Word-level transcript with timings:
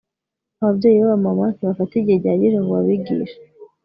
Ababyeyi 0.61 0.97
babamama 0.99 1.45
ntibafata 1.55 1.93
igihe 1.95 2.17
gihagije 2.23 2.57
ngo 2.59 2.71
babigishe 2.77 3.37